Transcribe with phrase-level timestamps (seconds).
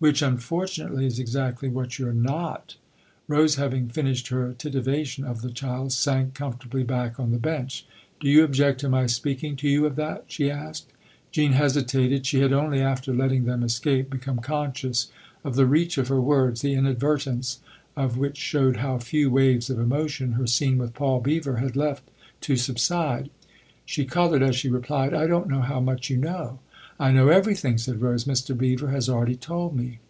[0.00, 2.76] Which, unfortunately, is exactly what you're not!"
[3.28, 7.84] Rose, having finished her titivation of the child, sank comfortably back on the bench.
[8.18, 10.90] "Do you object to my speaking to you of that?" she asked.
[11.32, 15.10] Jean hesitated; she had only after letting them escape become conscious
[15.44, 17.60] of the reach of her words, the inadvertence
[17.94, 22.06] of which showed how few waves of emotion her scene with Paul Beever had left
[22.40, 23.30] to THE OTHER HOUSE 225 subside.
[23.84, 26.58] She coloured as she replied:" I don't know how much you know.""
[27.00, 28.54] I know everything," said Rose." Mr.
[28.54, 30.00] Beever has already told me."